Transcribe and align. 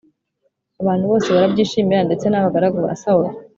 abantu 0.81 1.05
bose 1.11 1.27
barabyishimira 1.35 2.01
ndetse 2.07 2.25
n’abagaragu 2.27 2.77
ba 2.85 2.93
Sawuli. 3.01 3.33